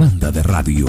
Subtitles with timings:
[0.00, 0.86] Banda de radio.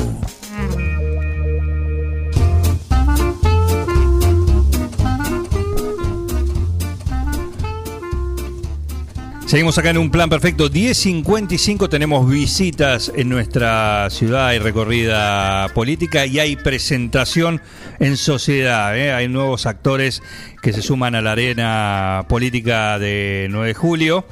[9.46, 10.70] Seguimos acá en un plan perfecto.
[10.70, 17.62] 10.55 tenemos visitas en nuestra ciudad, y recorrida política y hay presentación
[18.00, 18.98] en sociedad.
[18.98, 19.12] ¿eh?
[19.12, 20.24] Hay nuevos actores
[20.62, 24.26] que se suman a la arena política de 9 de julio.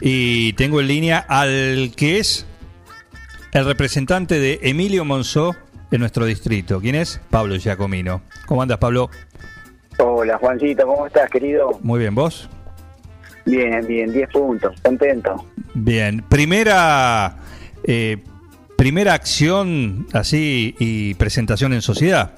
[0.00, 2.46] Y tengo en línea al que es
[3.52, 5.56] el representante de Emilio Monzó
[5.90, 6.80] en nuestro distrito.
[6.80, 7.20] ¿Quién es?
[7.30, 8.22] Pablo Giacomino.
[8.46, 9.10] ¿Cómo andas, Pablo?
[9.98, 11.78] Hola, Juancito, ¿cómo estás, querido?
[11.82, 12.48] Muy bien, ¿vos?
[13.44, 15.44] Bien, bien, 10 puntos, contento.
[15.74, 17.36] Bien, primera,
[17.84, 18.18] eh,
[18.76, 22.34] primera acción así y presentación en sociedad,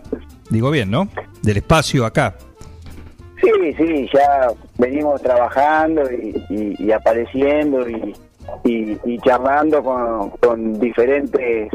[0.50, 1.08] digo bien, ¿no?
[1.42, 2.36] Del espacio acá.
[3.41, 8.14] Sí, sí, ya venimos trabajando y, apareciendo y,
[8.64, 9.83] y, charlando
[10.41, 11.70] con, diferentes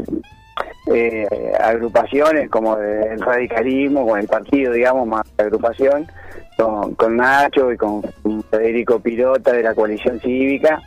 [0.92, 6.06] eh, agrupaciones como el radicalismo, con el partido, digamos, más agrupación,
[6.56, 8.02] con, Nacho y con
[8.50, 10.80] Federico Pirota de la coalición cívica.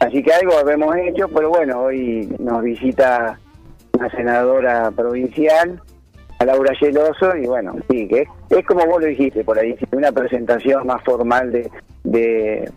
[0.00, 3.38] Así que algo hemos hecho, pero bueno, hoy nos visita
[3.92, 5.80] una senadora provincial,
[6.38, 10.10] a Laura Geloso, y bueno, sí, que es, como vos lo dijiste por ahí, una
[10.10, 11.70] presentación más formal de,
[12.02, 12.70] de,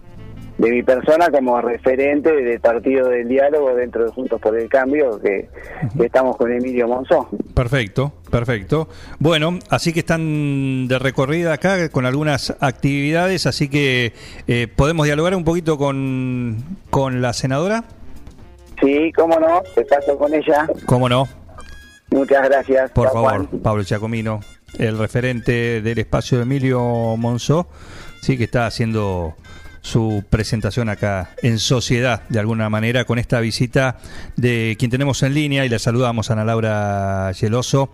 [0.57, 5.19] de mi persona como referente del Partido del Diálogo dentro de Juntos por el Cambio,
[5.19, 5.49] que,
[6.03, 7.27] estamos con Emilio Monzón.
[7.53, 8.87] Perfecto, perfecto.
[9.19, 14.13] Bueno, así que están de recorrida acá con algunas actividades, así que
[14.47, 16.57] eh, podemos dialogar un poquito con,
[16.89, 17.83] con la senadora.
[18.81, 20.67] Sí, cómo no, te paso con ella.
[20.85, 21.27] Cómo no.
[22.11, 22.91] Muchas gracias.
[22.91, 24.41] Por favor, Pablo Giacomino,
[24.77, 26.79] el referente del espacio de Emilio
[27.17, 27.67] Monzó,
[28.21, 29.35] sí que está haciendo
[29.83, 33.97] su presentación acá en sociedad, de alguna manera, con esta visita
[34.37, 37.91] de quien tenemos en línea y le saludamos Ana Laura Geloso.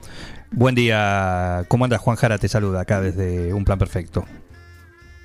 [0.51, 1.99] Buen día, ¿cómo andas?
[1.99, 4.23] Juan Jara te saluda acá desde Un Plan Perfecto.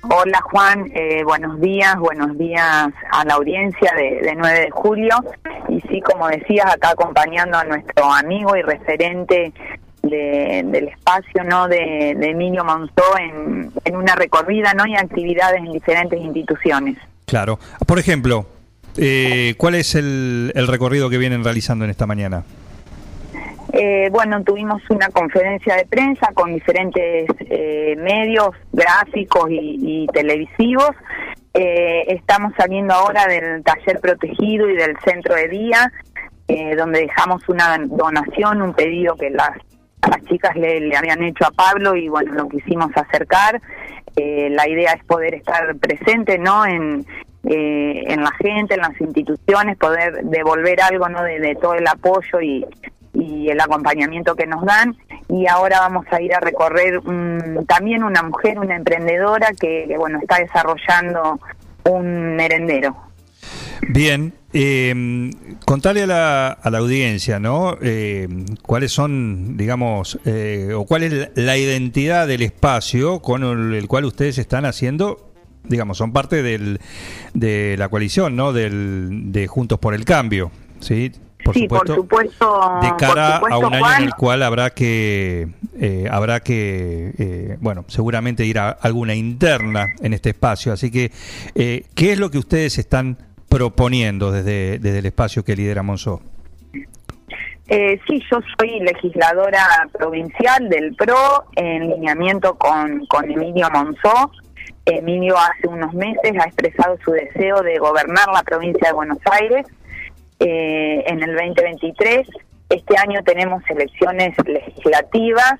[0.09, 5.15] Hola Juan, eh, buenos días, buenos días a la audiencia de, de 9 de julio.
[5.69, 9.51] Y sí, como decías, acá acompañando a nuestro amigo y referente
[10.09, 16.97] del espacio no de, Emilio Monzó en, una recorrida no y actividades en diferentes instituciones.
[17.25, 17.59] Claro.
[17.85, 18.45] Por ejemplo,
[18.97, 22.43] eh, ¿cuál es el, recorrido que vienen realizando en esta mañana?
[23.73, 30.91] Eh, bueno, tuvimos una conferencia de prensa con diferentes eh, medios gráficos y, televisivos.
[31.53, 35.91] estamos saliendo ahora del taller protegido y del centro de día,
[36.77, 39.57] donde dejamos una donación, un pedido que las
[40.09, 43.61] las chicas le, habían hecho a Pablo y bueno, lo quisimos acercar.
[44.15, 46.65] Eh, la idea es poder estar presente, ¿no?
[46.65, 47.05] En,
[47.43, 51.21] eh, en la gente, en las instituciones, poder devolver algo, ¿no?
[51.23, 52.65] De, todo el apoyo y,
[53.13, 54.95] y, el acompañamiento que nos dan.
[55.27, 57.01] Y ahora vamos a ir a recorrer
[57.67, 61.39] también una mujer, una emprendedora que, que, bueno, está desarrollando
[61.83, 63.04] un merendero.
[63.89, 65.31] Bien, eh,
[65.65, 67.77] contale a la, a la audiencia, ¿no?
[67.81, 68.27] Eh,
[68.61, 73.43] ¿Cuáles son, digamos, eh, o cuál es la identidad del espacio con
[73.73, 76.79] el, cual ustedes están haciendo, digamos, son parte del,
[77.33, 78.53] de la coalición, ¿no?
[78.53, 81.11] Del, de Juntos por el Cambio, ¿sí?
[81.43, 82.79] Por sí, supuesto, por supuesto.
[82.81, 85.49] De cara a un año en el cual habrá que,
[85.79, 90.73] eh, habrá que, eh, bueno, seguramente ir a alguna interna en este espacio.
[90.73, 91.11] Así que,
[91.53, 93.19] eh, ¿qué es lo que ustedes están
[93.55, 96.21] proponiendo desde, desde el espacio que lidera Monzó?
[97.69, 104.31] Eh, sí, yo soy legisladora provincial del PRO en lineamiento con, con Emilio Monzó.
[104.85, 109.65] Emilio hace unos meses ha expresado su deseo de gobernar la provincia de Buenos Aires
[110.41, 112.27] eh, en el 2023.
[112.69, 115.53] Este año tenemos elecciones legislativas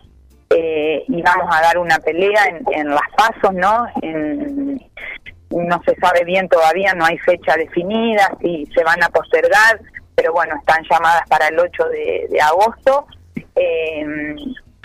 [0.50, 3.86] eh, y vamos a dar una pelea en, en las pasos, ¿no?
[4.01, 4.75] En,
[5.50, 9.80] no se sabe bien todavía, no hay fecha definida, si se van a postergar,
[10.15, 13.07] pero bueno, están llamadas para el 8 de, agosto.
[13.56, 14.36] Eh,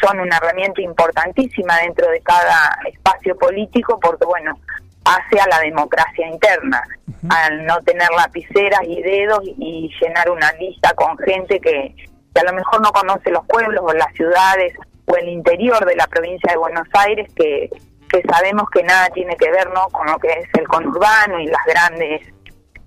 [0.03, 4.59] son una herramienta importantísima dentro de cada espacio político porque, bueno,
[5.05, 6.83] hacia la democracia interna,
[7.29, 11.95] al no tener lapiceras y dedos y llenar una lista con gente que,
[12.35, 14.75] que a lo mejor no conoce los pueblos o las ciudades
[15.07, 17.69] o el interior de la provincia de Buenos Aires que,
[18.11, 19.89] que sabemos que nada tiene que ver ¿no?
[19.89, 22.23] con lo que es el conurbano y las grandes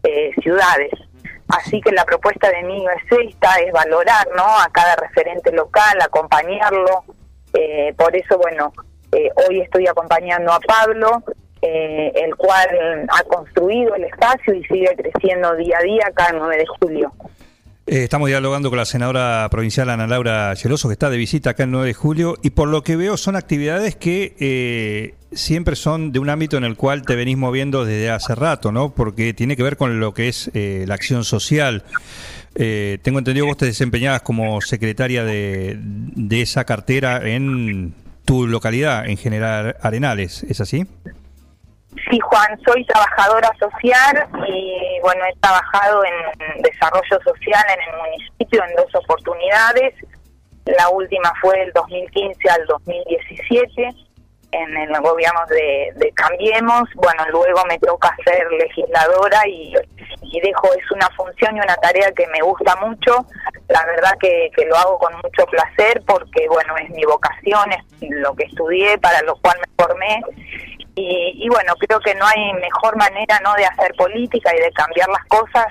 [0.04, 0.92] eh, ciudades.
[1.50, 4.44] Así que la propuesta de mí es esta, es valorar ¿no?
[4.44, 7.04] a cada referente local, acompañarlo.
[7.54, 8.74] Eh, por eso, bueno,
[9.12, 11.24] eh, hoy estoy acompañando a Pablo,
[11.62, 16.58] eh, el cual ha construido el espacio y sigue creciendo día a día el 9
[16.58, 17.14] de julio.
[17.86, 21.64] Eh, estamos dialogando con la senadora provincial Ana Laura Geloso, que está de visita acá
[21.64, 26.14] el 9 de julio, y por lo que veo son actividades que eh, siempre son
[26.14, 28.94] de un ámbito en el cual te venís moviendo desde hace rato, ¿no?
[28.94, 31.84] Porque tiene que ver con lo que es eh, la acción social.
[32.56, 37.94] Eh, tengo entendido que vos te desempeñabas como secretaria de, de esa cartera en
[38.24, 40.86] tu localidad, en General Arenales, ¿es así?
[42.10, 48.64] Sí, Juan, soy trabajadora social y bueno, he trabajado en desarrollo social en el municipio
[48.64, 49.94] en dos oportunidades.
[50.66, 53.90] La última fue del 2015 al 2017
[54.54, 56.84] en el gobierno de, Cambiemos.
[56.96, 59.74] Bueno, luego me toca ser legisladora y,
[60.22, 63.26] y dejo, es una función y una tarea que me gusta mucho.
[63.70, 68.10] La verdad que, que lo hago con mucho placer porque, bueno, es mi vocación, es
[68.10, 70.22] lo que estudié, para lo cual me formé
[70.96, 74.72] y, y, bueno, creo que no hay mejor manera no de hacer política y de
[74.72, 75.66] cambiar las cosas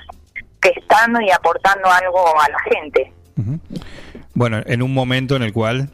[0.61, 3.13] que estando y aportando algo a la gente.
[4.33, 5.89] Bueno, en un momento en el cual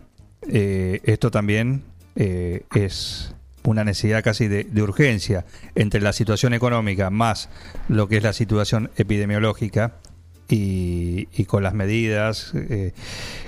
[0.48, 1.84] eh, esto también
[2.16, 5.46] eh, es una necesidad casi de, urgencia
[5.76, 7.50] entre la situación económica más
[7.88, 9.94] lo que es la situación epidemiológica
[10.50, 12.94] y, y con las medidas eh,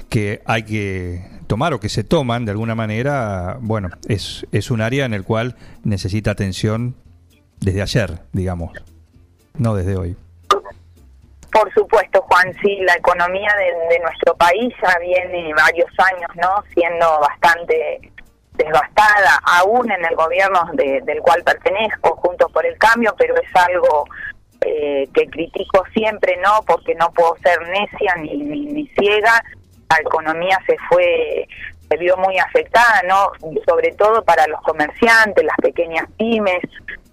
[0.09, 4.81] que hay que tomar o que se toman de alguna manera, bueno, es, es un
[4.81, 6.95] área en el cual necesita atención
[7.59, 8.71] desde ayer, digamos,
[9.57, 10.15] no desde hoy.
[11.51, 13.53] Por supuesto, Juan, sí, la economía
[13.89, 16.63] de, nuestro país ya viene varios años, ¿no?
[16.73, 17.99] Siendo bastante
[18.53, 23.55] devastada, aún en el gobierno de, del cual pertenezco, Juntos por el Cambio, pero es
[23.55, 24.05] algo
[24.61, 26.61] eh, que critico siempre, ¿no?
[26.67, 29.43] Porque no puedo ser necia ni, ni, ni ciega.
[29.89, 31.47] La economía se fue,
[31.89, 33.31] se vio muy afectada, ¿no?
[33.67, 36.61] Sobre todo para los comerciantes, las pequeñas pymes,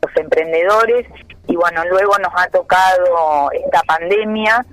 [0.03, 1.07] los emprendedores.
[1.47, 4.65] Y bueno, luego nos ha tocado esta pandemia,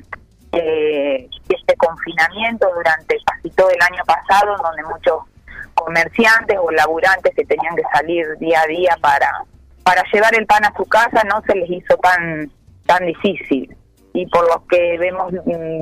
[0.51, 5.23] eh, este confinamiento durante casi todo el año pasado, donde muchos
[5.75, 9.29] comerciantes o laburantes que tenían que salir día a día para
[9.85, 12.49] para llevar el pan a su casa no se les hizo tan
[12.85, 13.75] tan difícil.
[14.13, 15.33] Y por lo que vemos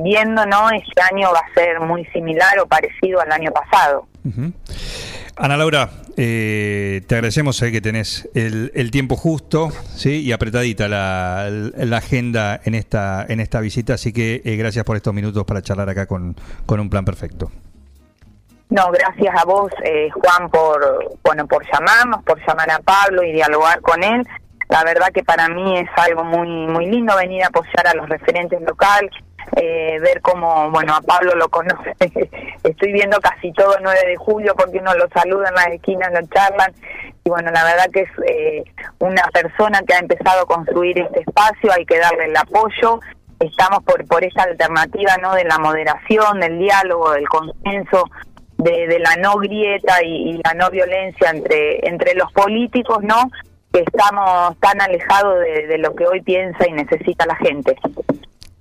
[0.02, 4.06] viendo no este año va a ser muy similar o parecido al año pasado.
[4.24, 4.52] Uh -huh.
[5.36, 10.86] Ana Laura eh, te agradecemos eh, que tenés el, el, tiempo justo sí y apretadita
[10.86, 13.94] la, la, agenda en esta en esta visita.
[13.94, 16.36] Así que eh, gracias por estos minutos para charlar acá con,
[16.66, 17.50] con un plan perfecto.
[18.70, 23.32] No, gracias a vos, eh, Juan, por bueno por llamarnos, por llamar a Pablo y
[23.32, 24.26] dialogar con él.
[24.74, 28.08] La verdad que para mí es algo muy muy lindo venir a apoyar a los
[28.08, 29.12] referentes locales,
[29.54, 31.94] eh, ver cómo, bueno, a Pablo lo conoce.
[32.64, 36.10] Estoy viendo casi todo el 9 de julio porque uno lo saluda en las esquinas,
[36.12, 36.72] lo charlan.
[37.22, 38.64] Y bueno, la verdad que es eh,
[38.98, 42.98] una persona que ha empezado a construir este espacio, hay que darle el apoyo.
[43.38, 45.36] Estamos por, por esta alternativa ¿no?
[45.36, 48.10] de la moderación, del diálogo, del consenso,
[48.58, 53.30] de, de la no grieta y, y, la no violencia entre, entre los políticos, ¿no?
[53.74, 57.76] Estamos tan alejados de, lo que hoy piensa y necesita la gente.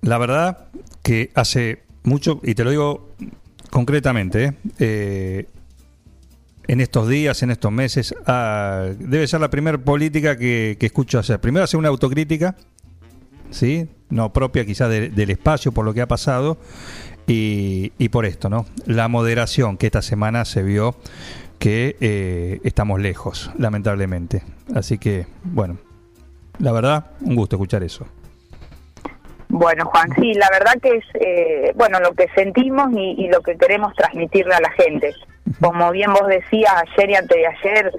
[0.01, 0.65] La verdad
[1.03, 3.09] que hace mucho, y te lo digo
[3.69, 4.53] concretamente, ¿eh?
[4.79, 5.45] Eh,
[6.67, 11.19] en estos días, en estos meses, ah, debe ser la primera política que, que, escucho
[11.19, 11.39] hacer.
[11.39, 12.55] Primero hacer una autocrítica,
[13.51, 13.89] ¿sí?
[14.09, 16.57] No propia quizás de, del espacio por lo que ha pasado
[17.27, 18.65] y, y, por esto, ¿no?
[18.85, 20.95] La moderación que esta semana se vio
[21.63, 24.43] que eh, estamos lejos, lamentablemente.
[24.75, 25.77] Así que, bueno,
[26.59, 28.05] la verdad, un gusto escuchar eso.
[29.47, 33.39] Bueno, Juan, sí, la verdad que es, eh, bueno, lo que sentimos y, y, lo
[33.39, 35.13] que queremos transmitirle a la gente.
[35.61, 37.91] Como bien vos decías ayer y antes de ayer,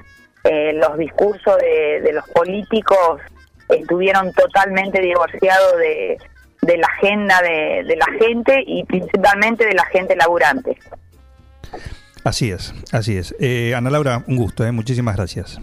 [0.45, 3.23] eh, los discursos de, de los políticos
[3.71, 6.19] estuvieron totalmente divorciados de,
[6.61, 10.77] de la agenda de, de, la gente y principalmente de la gente laburante.
[12.25, 13.35] Así es, así es.
[13.39, 15.61] Eh, Ana Laura, un gusto, eh, muchísimas gracias.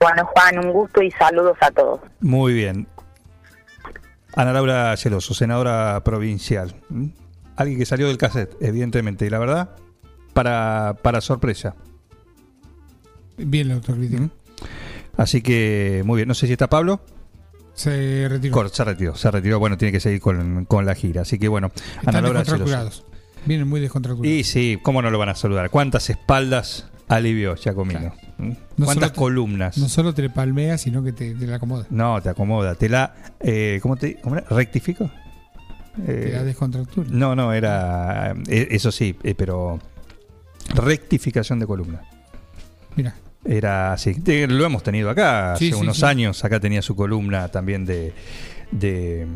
[0.00, 2.00] Bueno, Juan, un gusto y saludos a todos.
[2.20, 2.86] Muy bien.
[4.34, 6.74] Ana Laura Celoso, senadora provincial.
[6.88, 7.06] ¿Mm?
[7.56, 9.70] Alguien que salió del cassette, evidentemente, y la verdad,
[10.34, 11.74] para, para sorpresa.
[13.38, 14.20] Bien la autocrítica.
[14.22, 14.30] ¿Mm?
[15.16, 16.28] Así que muy bien.
[16.28, 17.00] No sé si está Pablo.
[17.74, 18.52] Se retiró.
[18.54, 19.58] Cor- se retiró, se retiró.
[19.58, 21.22] Bueno, tiene que seguir con, con la gira.
[21.22, 23.04] Así que bueno, Están Ana Laura descontracturados.
[23.46, 24.36] Vienen muy descontracturados.
[24.36, 25.70] Y sí, ¿cómo no lo van a saludar?
[25.70, 28.00] ¿Cuántas espaldas alivió Giacomino?
[28.00, 28.14] Claro.
[28.38, 28.52] ¿Mm?
[28.76, 29.78] No ¿Cuántas te- columnas?
[29.78, 31.86] No solo te palmea, sino que te, te la acomoda.
[31.90, 32.74] No, te acomoda.
[32.74, 33.14] Te la.
[33.40, 34.46] Eh, ¿Cómo te cómo era?
[34.50, 35.10] ¿Rectifico?
[36.04, 37.08] Te da Eh, descontractura.
[37.10, 38.34] no, no, era.
[38.48, 39.78] eh, eso sí, eh, pero.
[40.74, 42.02] Rectificación de columna.
[42.96, 44.14] Mira, Era así.
[44.20, 46.04] Te- Lo hemos tenido acá Sí, hace sí, unos sí.
[46.04, 46.44] años.
[46.44, 48.12] Acá tenía su columna también de.
[48.72, 49.26] de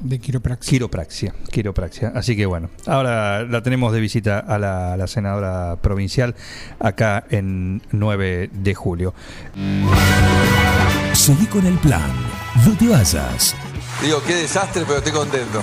[0.00, 0.70] de quiropraxia.
[0.70, 2.12] quiropraxia, quiropraxia.
[2.14, 6.34] Así que bueno, ahora la tenemos de visita a la, a la senadora provincial
[6.80, 9.14] acá en 9 de julio.
[11.12, 12.12] Seguí con el plan.
[12.66, 13.54] No te vayas.
[14.02, 15.62] Digo, qué desastre, pero estoy contento.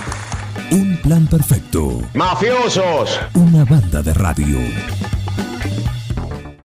[0.71, 2.01] Un plan perfecto.
[2.13, 3.19] ¡Mafiosos!
[3.33, 4.57] Una banda de radio.